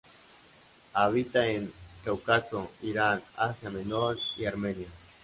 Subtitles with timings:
[0.95, 1.71] Habita en
[2.03, 4.87] Cáucaso, Irán, Asia Menor y en Armenia.